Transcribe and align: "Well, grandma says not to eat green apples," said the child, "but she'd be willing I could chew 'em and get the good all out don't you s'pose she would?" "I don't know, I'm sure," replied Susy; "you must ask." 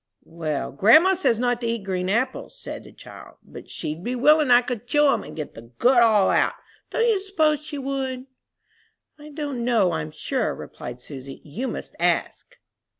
"Well, 0.25 0.71
grandma 0.71 1.13
says 1.13 1.39
not 1.39 1.61
to 1.61 1.67
eat 1.67 1.83
green 1.83 2.09
apples," 2.09 2.59
said 2.59 2.83
the 2.85 2.91
child, 2.91 3.35
"but 3.43 3.69
she'd 3.69 4.03
be 4.03 4.15
willing 4.15 4.49
I 4.49 4.63
could 4.63 4.87
chew 4.87 5.07
'em 5.13 5.21
and 5.21 5.35
get 5.35 5.53
the 5.53 5.61
good 5.77 5.99
all 6.01 6.31
out 6.31 6.55
don't 6.89 7.05
you 7.07 7.19
s'pose 7.19 7.63
she 7.63 7.77
would?" 7.77 8.25
"I 9.19 9.29
don't 9.29 9.63
know, 9.63 9.91
I'm 9.91 10.09
sure," 10.09 10.55
replied 10.55 11.03
Susy; 11.03 11.39
"you 11.45 11.67
must 11.67 11.95
ask." 11.99 12.57